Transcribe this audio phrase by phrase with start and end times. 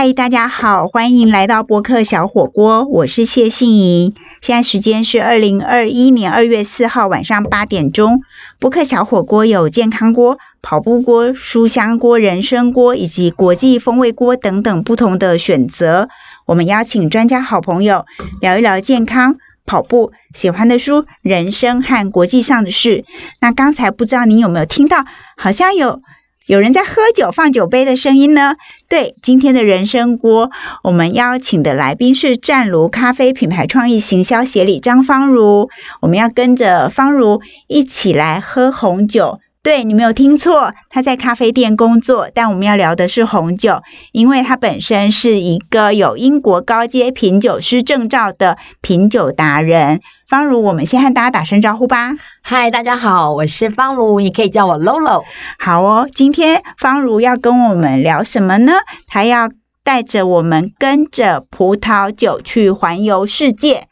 [0.00, 4.14] 嗨，大家好，欢迎来到播客小火锅，我是谢杏怡。
[4.40, 8.20] 现在时间是二零二一年二月四号晚上八点钟。
[8.60, 16.08] 播客小火锅有健康锅、跑步锅、书香锅、人参锅以及国际风味锅等等不同的选择。
[16.46, 18.06] 我们邀请专家好朋友
[18.40, 23.04] 聊一聊健康、跑步、喜欢的书、人生和国际上的事。
[23.40, 25.06] 那刚才不知道您有没有听到，
[25.36, 26.02] 好像有。
[26.48, 28.56] 有人在喝酒放酒杯的声音呢？
[28.88, 30.50] 对，今天的人生锅，
[30.82, 35.68] 我们邀请的来宾是湛庐咖啡品牌创意行销协理张方如，
[36.00, 39.40] 我们要跟着方如一起来喝红酒。
[39.62, 50.00] 对你没有听错，他在咖啡店工作，但我们要聊的是红酒，因为他本身是一个有英国高阶品酒师证照的品酒达人。
[50.28, 52.12] 方如，我们先和大家打声招呼吧。
[52.42, 55.24] 嗨，大家好，我是方如，你可以叫我 Lolo。
[55.58, 58.72] 好哦，今天方如要跟我们聊什么呢？
[59.08, 59.50] 他要
[59.82, 63.88] 带着我们跟着葡萄酒去环游世界。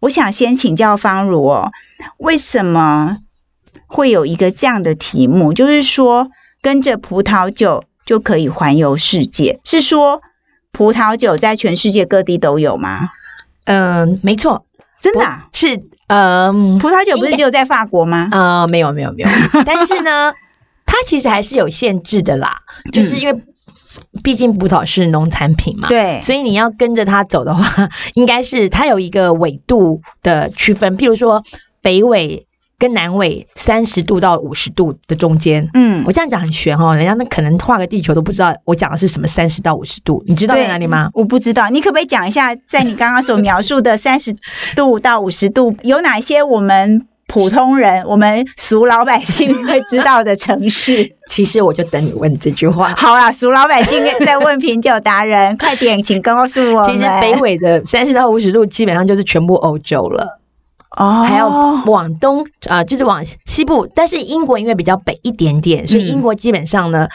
[0.00, 1.70] 我想先请教方如哦，
[2.18, 3.18] 为什么？
[3.86, 6.28] 会有一个这样的题目，就是说
[6.62, 10.22] 跟着葡萄酒就可以环游世界，是说
[10.72, 13.10] 葡萄酒在全世界各地都有吗？
[13.64, 14.66] 嗯，没错，
[15.00, 18.28] 真的是，嗯，葡萄酒不是只有在法国吗？
[18.30, 19.28] 呃，没有，没有，没有，
[19.64, 20.34] 但是呢，
[20.86, 23.42] 它其实还是有限制的啦，就是因为
[24.22, 31.44] 毕竟葡萄是农产品嘛，对，所以你要跟着它走的话， 应该是它有一个纬度的区分，譬如说
[31.80, 32.46] 北纬。
[32.78, 41.10] 跟南纬三十度到五十度的中间，嗯，我这样讲很玄哦，人家那可能画个地球都不知道我讲的是什么三十到五十度，你知道在哪里吗？
[41.14, 44.34] 我不知道，你可不可以讲一下，在你刚刚所描述的三十
[44.76, 51.16] 度到五十度有哪些我们普通人、我们俗老百姓会知道的城市？
[51.26, 52.94] 其实我就等你问这句话。
[52.96, 56.82] 好啊，俗老百姓在问品酒达人，快点，请告诉我。
[56.82, 60.40] 其实北纬的三十到五十度基本上就是全部欧洲了。
[60.96, 61.48] 哦，还要
[61.86, 63.88] 往东啊，就是往西部。
[63.94, 67.08] 但是英国因为比较北一点点，所以英国基本上呢，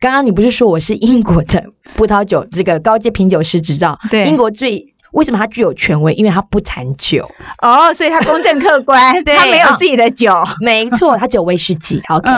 [0.00, 3.98] 刚刚你不是说我是英国的葡萄酒这个高阶品酒师执照？
[4.10, 6.12] 对，英国最为什么它具有权威？
[6.14, 12.02] 因为它不产酒哦，所以它公正客观， 它没有自己的酒，没错，它只有威士忌。
[12.08, 12.30] OK，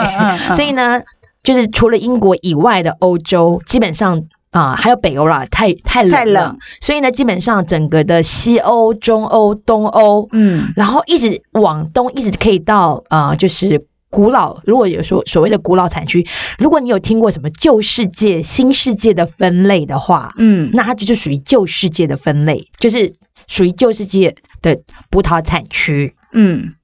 [0.53, 1.01] 所以呢，
[1.43, 4.23] 就是除了英国以外的欧洲，基本上。
[4.55, 14.61] 啊，还有北欧啦，太太冷了，所以呢，基本上整个的西欧、中欧、东欧，嗯，然后一直往东，一直可以到啊，就是古老。
[14.63, 16.25] 如果有说所谓的古老产区，
[16.57, 23.15] 如果你有听过什么旧世界、新世界的分类的话，嗯，那它就是属于旧世界的分类，就是
[23.47, 24.79] 属于旧世界的
[25.09, 26.75] 葡萄产区，嗯，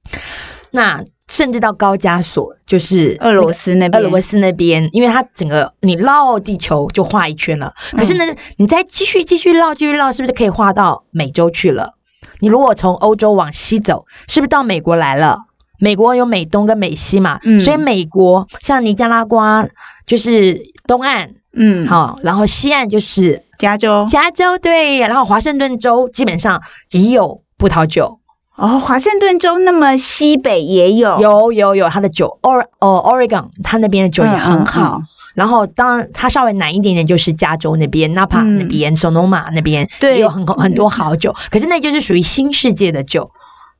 [0.70, 1.06] 那。
[1.32, 7.72] 甚至到高加索，就是俄罗斯那边，俄罗斯那边，因为它整个你绕地球就画一圈了。
[7.96, 11.94] 可是呢，你再继续继续绕，继续绕，是不是可以画到美洲去了？
[12.38, 15.38] 你如果从欧洲往西走，是不是到美国来了？
[15.78, 19.66] 美国有美东跟美西嘛，所以美国像尼加拉瓜
[20.06, 28.18] 就是东岸，嗯，好，然后西岸就是加州，加州对，然后华盛顿州基本上也有葡萄酒。
[28.54, 35.02] 哦，华盛顿州那么西北也有，有有有，它的酒，Or 哦，Oregon，它那边的酒也很好。
[35.34, 41.34] 然后，当然它稍微难一点点，就是加州那边，Napa 那边，Sonoma 那边，也有很很多好酒。
[41.50, 43.30] 可是那就是属于新世界的酒，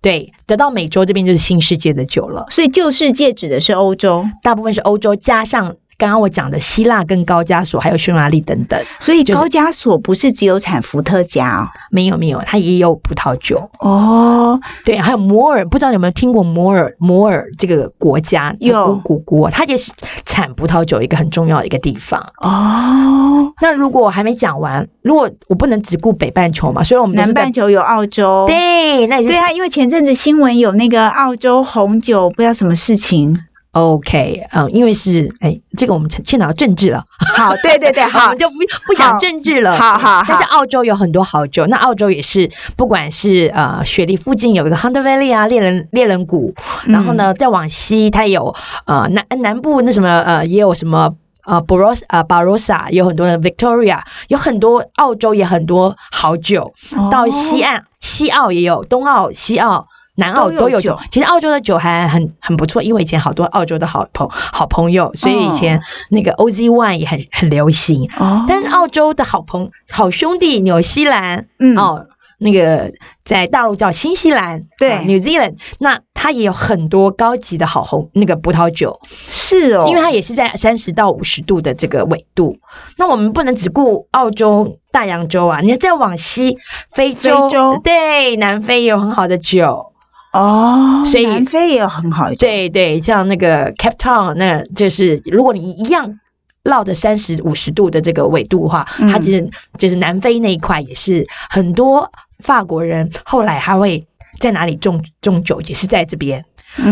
[0.00, 2.46] 对，得到美洲这边就是新世界的酒了。
[2.48, 5.76] 所以旧世界指的是欧洲，大部分是欧洲加上。
[6.02, 14.58] 刚刚我讲的希腊跟高加索，还有匈牙利等等，所以高加索不是只有产伏特加哦，没有没有，它也有葡萄酒哦。
[14.84, 16.96] 对，还有摩尔，不知道你有没有听过摩尔？
[16.98, 19.92] 摩尔这个国家有古国，它也是
[20.26, 23.52] 产葡萄酒一个很重要的一个地方哦。
[23.60, 33.44] 那如果我还没讲完，如果我不能只顾北半球嘛，所以我们南半球有澳洲，对，那对啊，因为前阵子新闻有那个澳洲红酒，不知道什么事情。
[33.72, 37.04] OK，嗯，因为是哎，这个我们牵扯到政治了。
[37.18, 38.56] 好，对对对， 好，我们就不
[38.86, 39.78] 不讲政治了。
[39.78, 46.54] 好好，但是澳洲有很多好酒，那澳洲也是，不管是呃雪梨附近有一个 Hunter Valley 啊，猎人猎人谷，
[46.84, 48.54] 然后呢再往西，它有
[48.84, 51.14] 呃南南部那什么呃也有什么
[51.46, 56.74] 呃 Barossa 呃 Barossa 有很多的 Victoria，有很多澳洲也很多好酒。
[57.10, 59.88] 到西岸西澳也有，东澳西澳。
[60.14, 65.80] 南澳都有酒，其实澳洲的酒还很很不错，因为以前好多澳洲的好朋好朋友，所以以前
[66.10, 68.10] 那个 OZ One 也很很流行。
[68.18, 71.76] 哦，但澳洲的好朋好兄弟纽西兰，嗯。
[71.78, 72.06] 哦，
[72.38, 72.92] 那个
[73.24, 79.00] 在大陆叫新西兰，对，New Zealand，那它也有很多高级的好红那个葡萄酒，
[79.30, 82.58] 是哦，因为它也是在三十到五十度的这个纬度。
[82.98, 86.58] 那我们不能只顾澳洲、大洋洲啊，你要再往西，
[86.92, 87.48] 非洲，
[87.82, 89.91] 对，南非也有很好的酒
[90.32, 96.18] 哦，所以南非也有很好一，对对，像那个 Cape Town，那就是如果你一样。
[96.64, 104.06] 绕着三十五十度的这个纬度的话，它其实就是南非那一块也是很多法国人后来他会
[104.38, 106.44] 在哪里种种酒，也是在这边。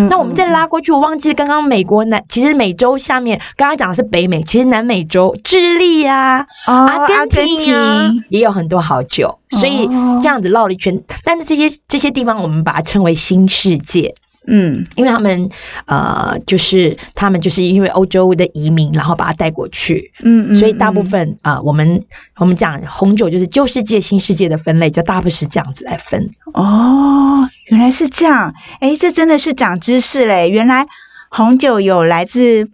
[0.08, 9.86] 那我们再拉过去，我忘记刚刚美国南，其实美洲下面刚刚讲的是北美，其实南美洲智利呀、阿根廷啊也有很多好酒，所以
[10.20, 14.14] 这样子绕了一圈，但是这些这些地方我们把它称为新世界。
[14.46, 15.50] 嗯，因为他们
[15.87, 22.02] 呃，就是他们就是因为欧洲的移民，然后把它带过去，嗯嗯，所以大部分啊，我们
[22.37, 26.31] 我们讲红酒就是旧世界、新世界的分类，就大部分是这样子来分。
[26.54, 30.48] 哦，原来是这样，哎，这真的是长知识嘞！
[30.48, 30.87] 原来
[31.28, 32.69] 红酒有来自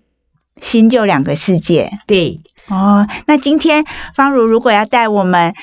[0.61, 1.91] 新旧两个世界。
[2.07, 3.85] 对，哦，那今天
[4.15, 5.55] 方如如果要带我们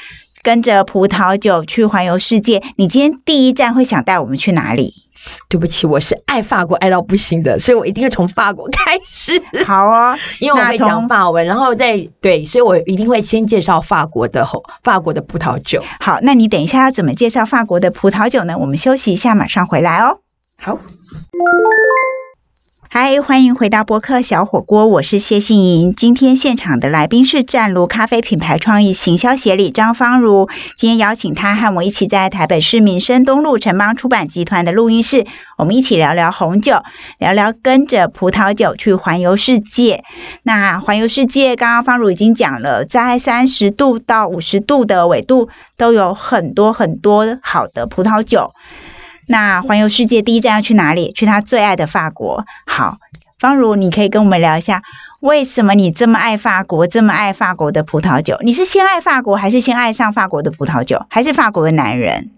[0.43, 5.02] 跟着葡萄酒去环游世界，你今天第一站会想带我们去哪里？
[5.49, 9.41] 对不起，我是爱法国爱到不行的，所以我一定会从法国开始。
[9.65, 15.83] 好啊， 因为我会讲法文，然后再对，所以我一定会先介绍法国的后法国的葡萄酒。
[15.99, 18.57] 好，那你等一下要怎么介绍法国的葡萄酒呢？
[18.57, 20.19] 我们休息一下，马上回来哦。
[20.57, 20.79] 好。
[22.95, 25.95] 嗨，欢迎回到播客小火锅，我是谢杏莹。
[25.95, 30.47] 今天现场的来宾是湛卢咖啡品牌创意行销协理张芳如。
[30.77, 35.25] 今天邀请他和我一起在台北市民生东路城邦出版集团的录音室，
[35.57, 36.83] 我们一起聊聊红酒，
[37.17, 40.03] 聊聊跟着葡萄酒去环游世界。
[40.43, 48.51] 那环游世界，刚刚芳如已经讲了，在三十度到五十度的纬度都有很多很多好的葡萄酒。
[49.27, 51.11] 那环游世界第一站要去哪里？
[51.13, 52.45] 去他最爱的法国。
[52.65, 52.97] 好，
[53.39, 54.81] 方如，你可以跟我们聊一下，
[55.21, 58.37] 为什么你这么爱法国，这么爱法国的葡萄酒？
[58.41, 62.31] 你是先爱法国，还是先爱上法国的葡萄酒，还是法国的男人？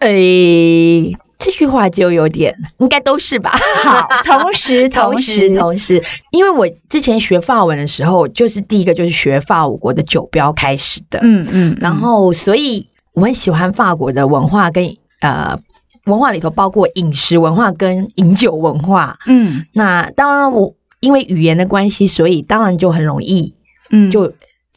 [0.00, 3.52] 诶，这句话就有点，应该都是吧？
[3.82, 11.20] 好，同时， 同时，同时，因为我之前学法文的时候，就是第一个就是学法国的酒标开始的。
[11.22, 15.58] 嗯嗯，然后所以我很喜欢法国的文化跟呃。
[16.04, 23.54] 文化里头包括饮食文化跟饮酒文化，嗯，那当然我因为语言的关系，所以当然就很容易，
[23.90, 24.32] 嗯，就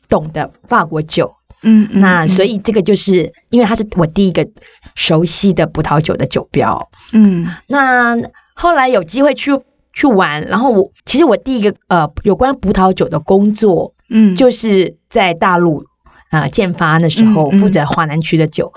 [0.07, 4.48] 懂得法国酒，嗯，那所以这个就是因为它是我第一个
[4.94, 8.18] 熟悉的葡萄酒的酒标，嗯，那
[8.54, 9.60] 后来有机会去
[9.94, 15.86] 去玩，然后我其实我第一个呃有关葡萄酒的工作，嗯，就是在大陆
[16.30, 18.74] 啊建发那时候负责华南区的酒。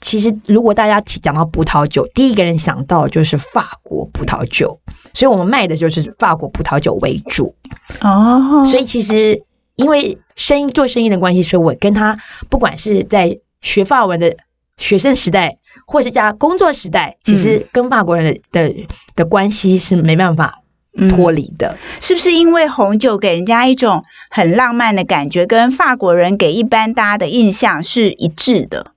[0.00, 4.80] 其实，如果大家提讲到葡萄酒，第一个人想到就是法国葡萄酒，
[5.12, 7.56] 所以我们卖的就是法国葡萄酒为主。
[8.00, 9.42] 哦，所以其实
[9.74, 12.16] 因为生意做生意的关系，所以我跟他
[12.48, 14.36] 不管是在学法文的
[14.76, 18.86] 学生时代，或是加工作时代，其实跟法国人的的
[19.16, 20.60] 的关系是没办法
[21.08, 21.76] 脱离的。
[22.00, 28.92] 是不是因为红酒给人家一种很浪漫的感觉，跟法国人给一般大家的印象是一致的？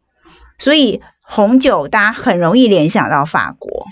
[0.61, 3.85] 所以红酒大家很容易联想到法国，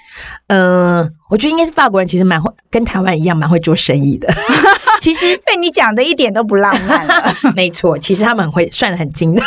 [0.48, 4.32] 嗯，我觉得应该是法国人其实蛮会跟台湾一样蛮会做生意的。
[5.02, 9.42] 其实被你讲的一点都不浪漫了， 没错，其实他们很会算的很精的，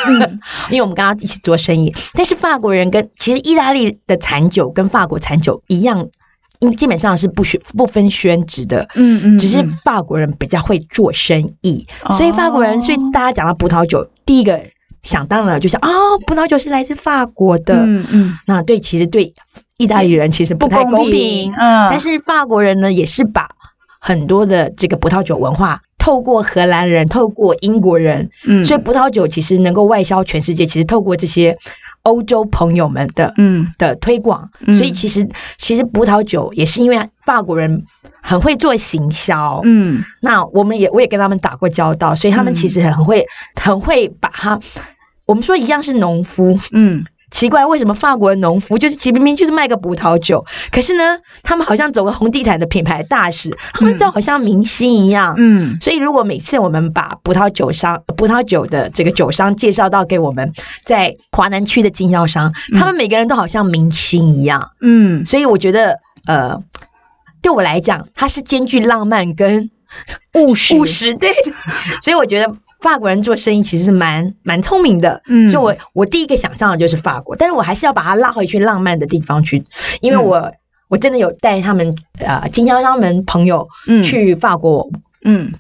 [0.71, 1.95] 因为我们刚刚一起做生意。
[2.15, 6.09] 但是法国人跟其实意大利的产酒跟法国产酒一样，
[6.79, 14.63] 基本上是不宣不分宣职的，嗯嗯，只是法国人比较会做生意，所以法国人，所以大家讲到葡萄酒，第一个。
[15.03, 15.91] 想到了，就想啊，
[16.27, 19.35] 葡萄酒是来自法国的，嗯嗯，那对，其实对
[19.77, 23.51] 意大利人其实不太公平，嗯，但是法国人呢，也是把
[23.99, 31.59] 很多的这个葡萄酒文化透过荷兰人，透过英国人，嗯，所以葡萄酒其实能够外销全世界，其实透过这些
[32.03, 33.73] 欧洲朋友们的，嗯。
[33.79, 35.29] 的推广，所以其实
[35.59, 37.85] 其实葡萄酒也是因为法国人
[38.23, 43.27] 很会做行销，嗯，那我们也我也跟他们打过交道，所以他们其实很会
[43.61, 44.61] 很会把它。
[45.33, 60.53] 我们说一样是农夫，嗯，奇怪为什么法国的农夫就是其明明就是卖个葡萄酒，可是呢，他们好像走个红地毯的品牌大使，他们就好像明星一样，嗯，所以如果每次我们把葡萄酒商、葡萄酒的这个酒商介绍到给我们
[60.85, 66.63] 在华南区的经销商，他们每个人都好像明星一样，嗯，所以我觉得，呃，
[67.41, 69.71] 对我来讲，它是兼具浪漫跟
[70.35, 71.33] 务实，务实对，
[72.05, 72.55] 所以我觉得。
[72.83, 79.65] 法国人做生意其实是蛮蛮聪明的，嗯，所以我我第一个想象的就是法国，但是我还是要把它拉回去浪漫的地方去，
[80.01, 80.53] 因为我
[80.89, 83.69] 我真的有带他们呃经销商们朋友
[84.05, 84.91] 去法国，
[85.25, 85.53] 嗯。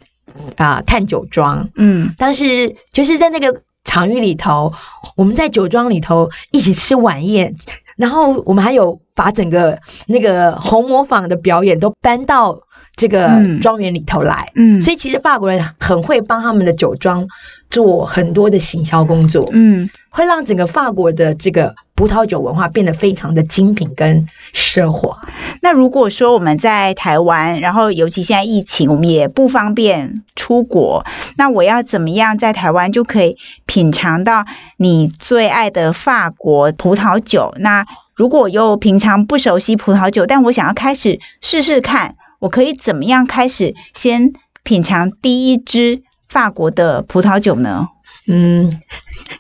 [0.57, 4.73] 啊看酒庄，嗯，但是就是在那个场域里头，
[5.15, 7.55] 我们在酒庄里头一起吃晚宴，
[7.97, 12.61] 然后我们还有把整个那个红模仿的表演都搬到。
[12.95, 17.27] 这个庄园里头来，嗯，所以其实法国人很会帮他们的酒庄
[17.71, 25.27] 做很多的行销工作，嗯，会让整个法国的这个葡萄酒文化变得非常的精品跟奢华。
[25.63, 31.07] 那如果说我们在台湾，然后尤其现在疫情，我们也不方便出国，
[31.37, 34.45] 那我要怎么样在台湾就可以品尝到
[34.77, 37.55] 你最爱的法国葡萄酒？
[37.59, 42.17] 那如果又平常不熟悉葡萄酒，但我想要开始试试看。
[42.43, 44.33] 我可以怎么样开始先
[44.65, 47.87] 品尝第一支法国的葡萄酒呢？
[48.27, 48.73] 嗯，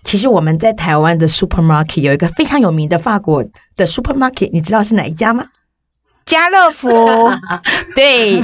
[0.04, 3.44] 其实我们在台湾的 supermarket 有一个非常有名的法国
[3.75, 5.47] 的 supermarket，你知道是哪一家吗？
[6.25, 6.88] 家乐福。
[7.97, 8.40] 对，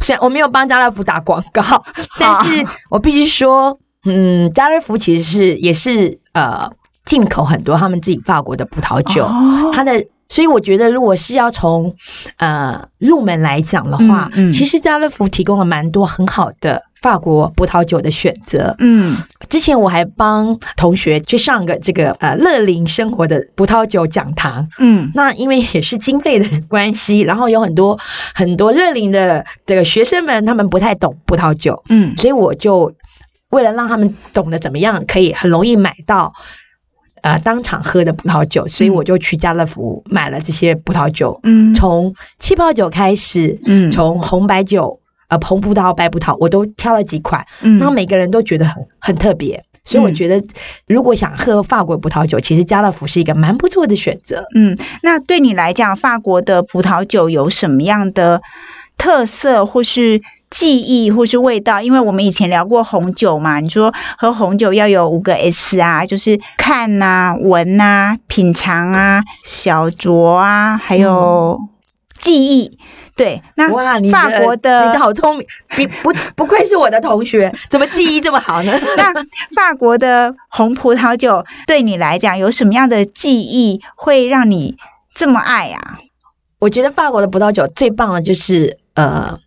[0.00, 1.84] 虽然我没有帮家乐福打广告，
[2.18, 6.72] 但是我必须说，嗯，家乐福其实是也是呃
[7.04, 9.28] 进口很多他们自己法国的葡萄酒，
[9.74, 10.06] 它的。
[10.28, 11.96] 所以我觉得，如果是要从
[12.36, 18.76] 呃入门来讲的话，其实家乐福提供了蛮多很好的法国葡萄酒的选择。
[18.78, 19.16] 嗯，
[19.48, 24.68] 之前我还帮同学去上个这个呃乐龄生活的葡萄酒讲堂。
[24.78, 27.98] 嗯，那因为也是经费的关系，然后有很多
[28.34, 31.82] 很多乐龄的这个学生们，他们不太懂葡萄酒。
[31.88, 32.92] 嗯，所以我就
[33.48, 36.34] 为了让他们懂得怎么样可以很容易买到。
[37.22, 41.40] 呃，当场喝的葡萄酒，所以我就去家乐福买了这些葡萄酒。
[41.42, 47.46] 嗯，从气泡酒开始，嗯，从红白酒，呃，红葡萄、白葡萄，我都挑了几款。
[47.62, 50.46] 嗯，然后每个人都觉得很很特别，所以我觉得
[50.86, 54.46] 如果想喝法国葡萄酒，其实家乐福是一个蛮不错的选择。
[54.54, 58.42] 嗯，那对你来讲，法国的葡萄酒有什么样的
[58.96, 60.20] 特色，或是？
[60.50, 71.58] 记忆或是味道，因为我们以前聊过红酒嘛，你说喝红酒要有五个 S 啊，就是看呐、闻呐、品尝啊、小酌啊，还有
[72.14, 72.78] 记忆。
[73.14, 78.72] 对，那哇，法国的你的好聪明，你不不愧是我的同学，怎么记忆这么好呢？
[78.96, 79.12] 那
[79.56, 84.76] 法国的红葡萄酒对你来讲有什么样的记忆会让你
[85.12, 85.98] 这么爱啊？
[86.60, 89.40] 我觉得法国的葡萄酒最棒的就是呃。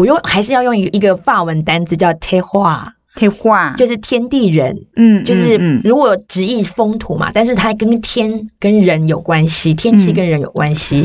[0.00, 11.04] 我用还是要用一一个法文单字叫 t e r o t e r o 就是天地人，嗯，就是如果直译风土嘛，但是它跟天跟人有关系，天气跟人有关系。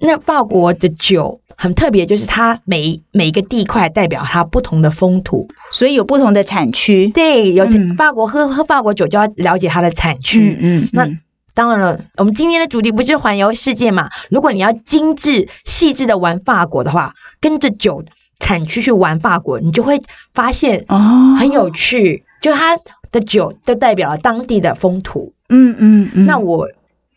[0.00, 7.08] 那法国的酒很特别，就是它每每一个地块代表它不同的风土，所以有不同的产区。
[7.08, 10.56] 对，有法国喝喝法国酒就要了解它的产区。
[10.58, 11.08] 嗯，那
[11.58, 14.10] 当然了，我们今天的主题不是环游世界嘛？
[14.30, 17.14] 如果你要精致细致的玩法国的话。
[17.40, 18.04] 跟着酒
[18.40, 20.02] 产区去玩法国，你就会
[20.34, 22.24] 发现哦，很有趣。
[22.40, 22.78] 就它
[23.12, 25.34] 的酒都代表了当地的风土。
[25.48, 26.26] 嗯嗯嗯。
[26.26, 26.68] 那我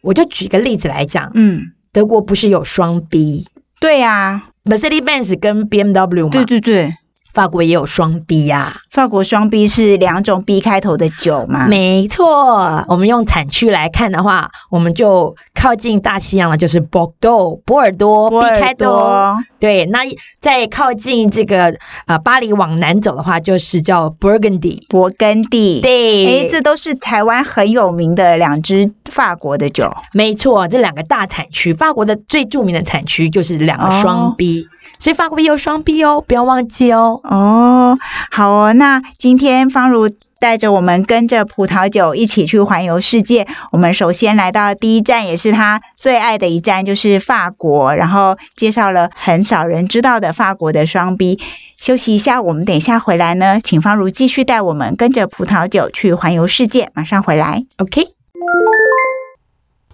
[0.01, 1.31] 我就举个例子来讲。
[1.33, 1.71] 嗯。
[1.91, 3.48] 德国不是有双 B？
[3.79, 6.29] 对呀，Mercedes-Benz 跟 BMW 嘛。
[6.29, 6.95] 对对对。
[7.33, 11.65] 法国也有双 B 呀，法国双 B 是两种 B 开头的酒吗？
[11.69, 19.38] 没错，我们用产区来看的话，我们就靠近大西洋的，就是波多波尔多 B 开头。
[19.62, 20.00] 对，那
[20.41, 25.79] 在靠近这个呃巴黎往南走的话，就是叫 Burgundy 勃艮第。
[25.79, 29.93] 对，哎，这都是台湾很有名的两支法国的酒。
[30.12, 34.67] 没错，这两个大产区，法国的最著名的产区就是两个双 B。
[35.00, 37.21] 所以法国也有双 B 哦，不要忘记哦。
[37.24, 37.98] 哦，
[38.29, 40.09] 好哦，那今天方如
[40.39, 43.45] 带着我们跟着葡萄酒一起去环游世界。
[43.71, 47.93] 我们首先来到第一站，也是他最爱的一站，就是法国。
[47.93, 51.39] 然后介绍了很少人知道的法国的双 B。
[51.77, 56.89] 休息一下，我们等一下回来呢，请方如继续带我们跟着葡萄酒去环游世界。
[56.95, 58.01] 马上回来，OK。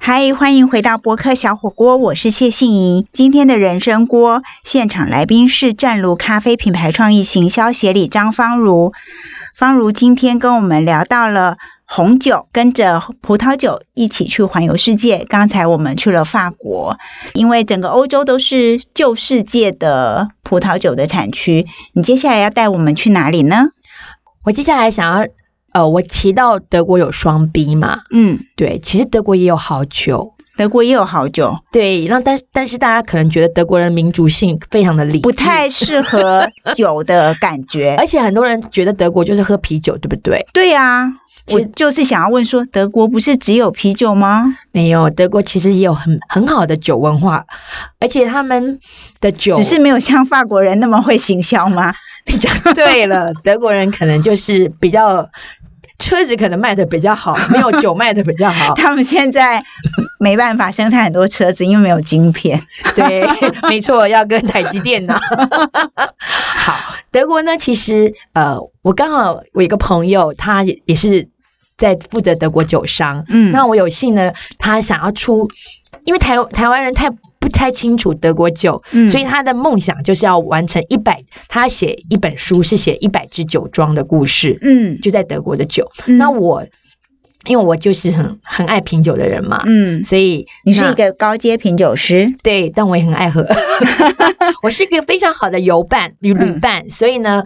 [0.08, 3.06] 嗨，欢迎回到博客小火锅，我是谢杏怡。
[3.12, 8.94] 今天的人生锅现场来宾是湛卢咖啡品牌创意行销协理张芳如。
[9.54, 15.26] 芳如今天跟我们聊到了红酒，跟着葡萄酒一起去环游世界。
[15.28, 16.98] 刚才我们去了法国，
[17.34, 21.68] 因为整个欧洲都是旧世界的葡萄酒的产区。
[21.92, 23.72] 你接下来要带我们去哪里呢？
[24.46, 25.28] 我接下来想要。
[25.78, 40.48] 呃，我提到德国有双 B 嘛，嗯，对，其实德国也有好酒，德国也有好酒，对，那但但是大家可能觉得德国人民族性非常的理智，不 太适合酒的感觉，而且很多人觉得德国就是喝啤酒，对不对？
[40.54, 41.14] 对呀。
[41.50, 44.54] 我就是想要问说，德国不是只有啤酒吗？
[44.74, 47.46] 没有，德国其实也有很很好的酒文化，
[48.02, 48.82] 而且他们
[49.22, 51.94] 的酒只是没有像法国人那么会行销吗？
[52.28, 55.30] 比较对了，德国人可能就是比较
[56.00, 58.76] 车子可能卖的比较好， 没有酒卖的比较好。
[58.76, 59.64] 他们现在
[60.20, 62.64] 没办法生产很多车子，因为没有晶片。
[62.96, 63.28] 对，
[63.70, 65.20] 没错，要跟台积电呢。
[66.18, 71.30] 好，德国呢，其实呃，我刚好我一个朋友，他也也是。
[71.78, 75.48] 在负责德国酒商，嗯，那我有幸呢，他想要出，
[76.08, 86.66] 因为台台湾人太不太清楚德国酒，嗯，所以他的梦想就是要完成一百，他写一本书是写一百支酒庄的故事，嗯，就在德国的酒，那我。
[87.48, 93.46] 因为我就是很很爱品酒的人嘛，嗯，所以你是一个高阶品酒师，对，但我也很爱喝，
[94.64, 97.44] 我是一个非常好的游伴旅旅伴，所以呢，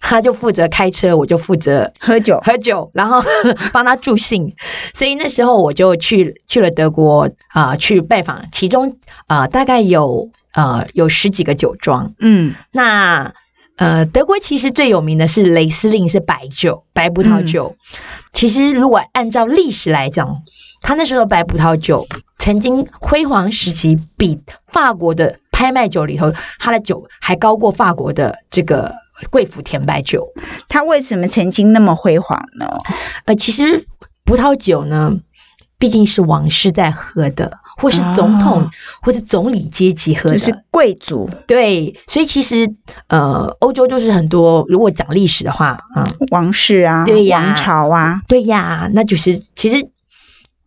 [0.00, 3.22] 他就负责开车，我就负责喝酒喝酒，然后
[3.72, 4.54] 帮他助兴，
[4.92, 13.34] 所以那时候我就去去了德国啊，去拜访，其中啊大概有呃有十几个酒庄，嗯，那
[13.76, 17.76] 呃德国其实最有名的是雷司令是白酒，白葡萄酒。
[18.34, 20.42] 其实，如果按照历史来讲，
[20.82, 28.96] 他那时候的白葡萄酒曾经辉煌时期，比法国的拍卖酒里头，他的酒还高过法国的这个
[29.30, 30.32] 贵府甜白酒。
[30.68, 32.80] 他为什么曾经那么辉煌呢？
[33.24, 33.86] 呃，其实
[34.24, 35.20] 葡萄酒呢，
[35.78, 37.60] 毕竟是王室在喝的。
[37.76, 38.70] 或是总统，
[39.02, 41.28] 或是总理阶级喝的，就是贵族。
[41.46, 42.74] 对，所以其实
[43.08, 49.88] 呃，欧洲就是很多，如果讲历史的话，嗯，王室啊，对呀，王朝啊，对呀，那就是其实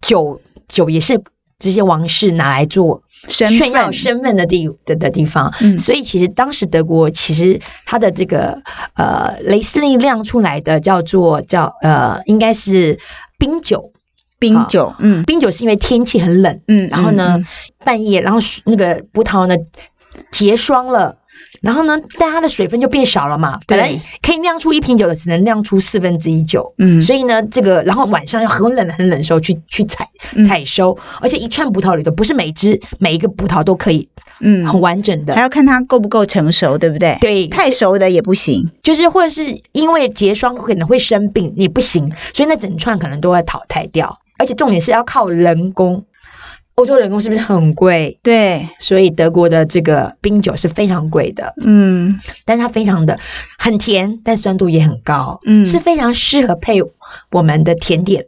[0.01, 1.21] 酒酒也是
[1.59, 5.53] 这些王室拿来做炫耀身份的地的的地方。
[5.61, 8.61] 嗯，所以其实当时德国其实它的这个
[8.95, 12.99] 呃雷司令酿出来的叫做叫呃应该是
[13.39, 13.93] 冰酒。
[14.39, 17.41] 冰酒，嗯，冰酒是因为天气很冷，嗯，然后呢，
[17.83, 19.55] 半夜，然后那个葡萄呢
[20.31, 21.17] 结霜了，
[21.61, 30.09] 然后呢，但它的水分就变少了嘛，本来可以酿出一瓶酒的，只能酿出四分之一酒，嗯，所以呢，这个然后晚上要很冷很冷的时候去去采
[30.47, 37.17] 采收，而且一串葡萄里头不是每只每一个葡萄都可以，嗯，很完整的，还要看它够不够成熟，对不对？
[37.21, 44.19] 对，太熟的也不行，就是或者是因为结霜可能会生病，也不行，所以那整串可能都要淘汰掉。
[44.37, 46.05] 而且重点是要靠人工，
[46.75, 48.19] 欧洲人工是不是很贵？
[48.23, 51.53] 对，所以德国的这个冰酒是非常贵的。
[51.65, 53.19] 嗯，但是它非常的
[53.57, 55.39] 很甜，但酸度也很高。
[55.45, 56.81] 嗯，是非常适合配
[57.31, 58.27] 我们的甜点。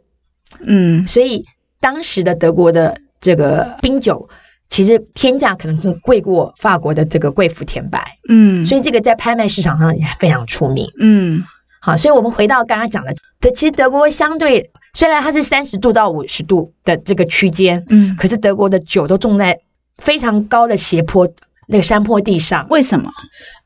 [0.60, 1.46] 嗯，所以
[1.80, 4.28] 当时的德国的这个冰酒，
[4.68, 8.18] 其实天价可能更贵过法国的这个贵腐甜白。
[8.28, 10.90] 嗯，所以这个在拍卖市场上也非常出名。
[11.00, 11.44] 嗯，
[11.80, 14.70] 好，所以我们回到刚刚讲的，德其实德国相对。
[14.92, 19.60] 虽然它是三十度到五十度的这个区间，嗯，可是德国的酒都种在
[19.96, 21.28] 非常高的斜坡
[21.68, 22.66] 那个山坡地上。
[22.68, 23.12] 为什么？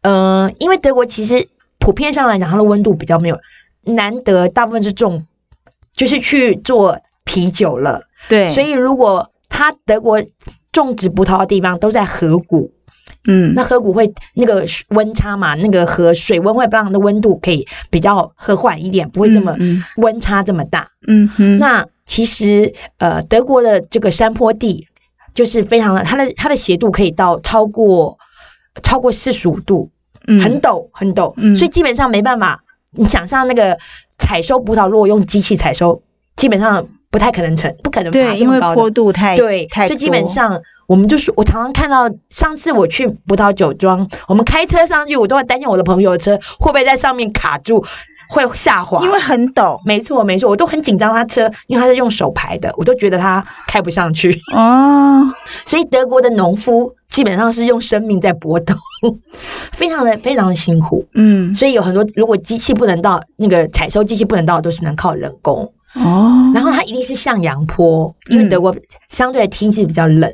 [0.03, 1.49] 呃，因为德国其实
[1.79, 3.41] 普遍上来讲，它的温度比较没有，
[3.83, 5.27] 难得大部分是种，
[5.95, 8.03] 就是去做啤酒了。
[8.29, 10.23] 对，所以如果它德国
[10.73, 12.74] 种植葡萄的地方都在河谷。
[13.27, 19.57] 嗯，那河谷会那个温差嘛，那个河水温会让的温度可以比较和缓一点，不会这么
[19.97, 20.91] 温差这么大。
[21.07, 24.89] 嗯哼，那其实呃德国的这个山坡地
[25.33, 28.19] 就是非常的，它的它的斜度可以到超过
[28.83, 29.91] 超过四十五度，
[30.27, 32.63] 很陡很陡，所以基本上没办法。
[32.97, 33.79] 你想象那个
[34.19, 36.03] 采收葡萄，如果用机器采收，
[36.37, 40.63] 基本上不太可能成，不可能对，因为坡度太对，太所以基本上。
[40.87, 47.85] 我们就是我常常看到，上次我去葡萄酒庄，我们开车上去，我都会担心我的朋友的车会不会在上面卡住，
[48.29, 49.81] 会下滑，因为很陡。
[49.85, 54.41] 没错，没错，我都很紧张他车，因为他是用手排的，我都觉得他开不上去。
[54.55, 55.33] 哦，
[55.67, 58.75] 所以德国的农夫基本上是用生命在搏斗，
[59.73, 61.07] 非常的非常的辛苦。
[61.15, 65.73] 嗯，所以有很多如果机器不能到，那个采收机器不能到，都是能靠人工。
[65.95, 68.75] 哦，然后它一定是向阳坡，因为德国
[69.09, 70.33] 相对天气比较冷。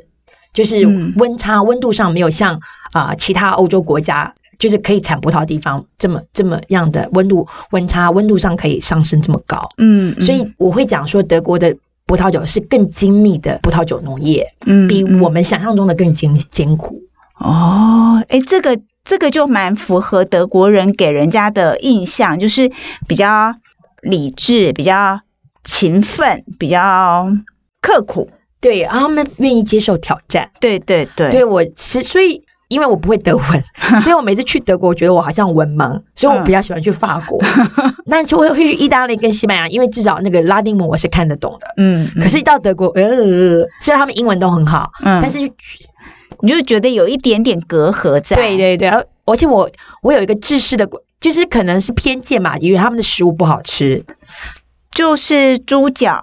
[0.53, 0.85] 就是
[1.15, 2.61] 温差温度上没有像
[2.93, 9.69] 啊其他欧洲国家，就是可以产葡萄地方这么这么样的温度温差温度上可以上升这么高。
[9.77, 17.03] 嗯，所以我会讲说德国的葡萄酒是更精密的葡萄酒农业，嗯，比我们想象中的更艰艰苦。
[17.37, 22.71] 哦，哎，这个这个就蛮符合德国人给人家的印象，就是
[23.07, 23.55] 比较
[24.01, 25.21] 理智、比较
[25.63, 27.31] 勤奋、比较
[27.81, 28.29] 刻苦。
[28.61, 30.51] 对，他们愿意接受挑战。
[30.61, 32.45] 对对对，对我是所以。
[32.71, 33.63] 因为我不会德文，
[34.01, 37.37] 所以我每次去德国，我觉得我好像文盲，所以我比较喜欢去法国。
[38.07, 41.67] 那就会会去意大利跟西班牙，因为至少那个拉丁文我是看得懂的。
[41.75, 45.39] 嗯，可是，一到德国，呃，虽然他们英文都很好，嗯，但是
[46.39, 48.37] 你就觉得有一点点隔阂在。
[48.37, 48.87] 对对对，
[49.25, 49.69] 而且我
[50.01, 54.05] 我有一个自私的，就是可能是偏见嘛，因为他们的食物不好吃，
[54.91, 56.21] 就是猪脚，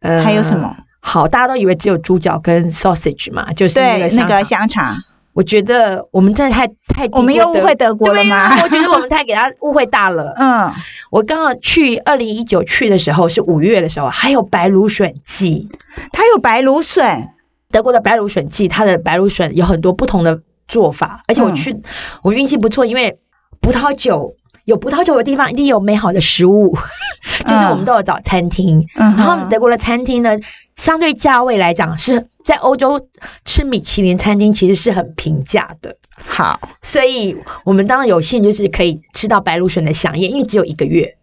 [0.00, 0.76] 呃，还有什么？
[1.04, 4.94] 好，大家都以为只有猪脚跟 sausage 嘛，就是那个那个香肠。
[5.34, 8.54] 我觉得我们真的太太我们又误会德国了吗？
[8.62, 10.34] 我觉得我们太给他误会大了。
[10.38, 10.70] 嗯，
[11.10, 15.70] 我刚好去二零一九去的时候是五月的时候，还有白芦笋季，
[16.12, 17.30] 它有白芦笋，
[17.70, 21.82] 德国的白芦笋季，它的白芦笋有很多不同的做法，而且我去
[22.20, 23.18] 我运气不错，因为
[23.62, 26.76] 葡萄酒有葡萄酒的地方一定有美好的食物，
[27.46, 30.38] 就是我们都有找餐厅，然后德国的餐厅呢，
[30.76, 32.26] 相对价位来讲是。
[32.44, 33.06] 在欧洲
[33.44, 35.94] 吃米其林餐厅其实是很平价的，
[36.26, 41.14] 好，所以我们当然有幸就是可以吃到白芦笋的飨宴，因为只有一个月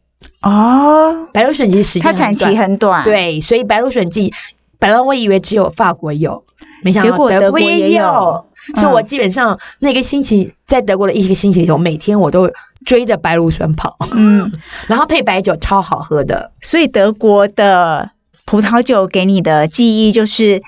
[0.41, 1.28] 哦。
[1.34, 4.34] 白芦笋其实时间它产期很短，对，所以白芦笋季
[4.80, 6.45] 本来我以为只有法国有，
[6.84, 12.49] 没想到德国也有，所以我基本上那个星期在德国的一个星期里，我每天我都
[12.86, 14.52] 追着白芦笋跑，嗯，
[14.88, 18.12] 然后配白酒超好喝的，所以德国的
[18.46, 20.62] 葡萄酒给你的记忆就是。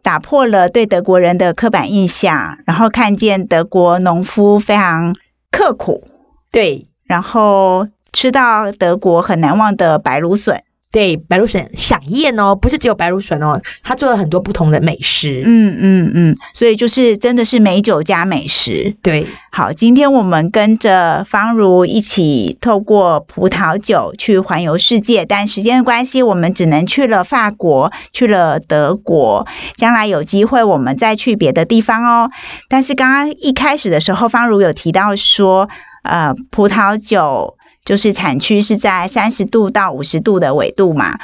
[0.00, 5.14] 打破了对德国人的刻板印象，然后看见德国农夫非常
[5.50, 6.06] 刻苦，
[6.50, 10.62] 对，然后吃到德国很难忘的白芦笋。
[10.90, 15.42] 对白芦笋响宴哦，不是只有白芦笋哦，他做了很多不同的美食。
[15.44, 18.96] 嗯嗯嗯，所以就是真的是美酒加美食。
[19.02, 29.46] 对，好，今天我们跟着方如一起透过葡萄酒去环游世界，但时间的关系，我们只能去了法国，去了德国。
[29.76, 32.30] 将来有机会我们再去别的地方哦。
[32.70, 35.68] 但是刚刚一开始的时候，方如有提到说，
[36.02, 37.57] 呃，葡萄酒。
[37.88, 41.18] 就是产区是在三十度到五十度的纬度嘛，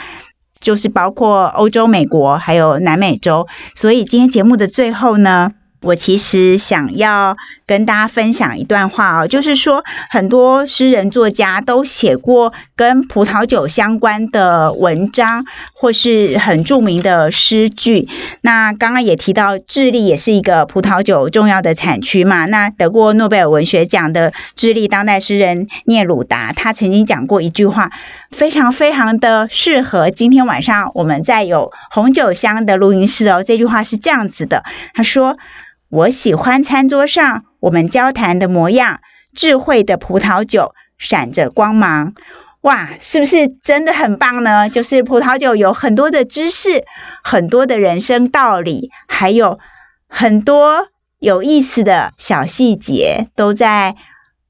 [0.61, 5.53] 就是包括欧洲、美国还有南美洲，所以今天节目的最后呢。
[5.85, 15.45] 我其实想要跟大家分享一段话哦，就是说很多诗人作家都写过跟葡萄酒相关的文章，
[15.75, 18.09] 或是很著名的诗句。
[18.41, 22.47] 那刚刚也提到，智利也是一个葡萄酒重要的产区嘛。
[22.47, 27.91] 那得过诺贝尔文学奖的智利当代诗人聂鲁达，他曾经讲过一句话，
[28.31, 33.43] 非常非常的适合今天晚上我们在有红酒香的录音室哦。
[33.43, 35.37] 这句话是这样子的，他说。
[35.89, 39.01] 我喜欢餐桌上我们交谈的模样，
[39.35, 42.15] 智慧的葡萄酒闪着光芒，
[42.63, 44.69] 哇，是不是真的很棒呢？
[44.69, 46.85] 就是葡萄酒有很多的知识，
[47.23, 49.59] 很多的人生道理，还有
[50.09, 53.95] 很多有意思的小细节，都在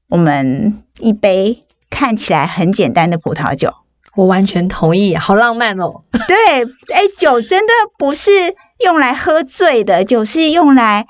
[0.07, 3.73] 我们一杯看起来很简单的葡萄酒。
[4.15, 6.03] 我完全同意，好浪漫哦。
[6.11, 8.31] 对，哎，酒真的不是
[8.79, 11.05] 用来喝醉的，酒是用来。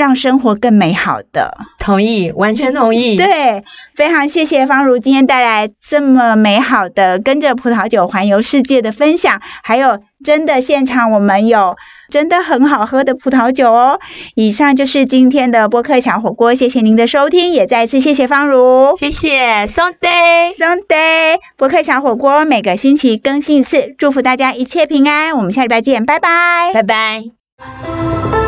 [0.00, 3.18] 让生活更美好的，同意，完全同意。
[3.18, 11.76] 对，非常谢谢方如今天带来这么美好的跟着葡萄酒环游世界的分享，还有真的现场我们有
[12.08, 14.00] 真的很好喝的葡萄酒哦。
[14.34, 28.39] 以上就是今天的播客小火锅，谢谢您的收听，也再次谢谢方如，谢谢 Sunday Sunday 播客小火锅每个星期更新一次，祝福大家一切平安，我们下礼拜见，拜拜，拜拜。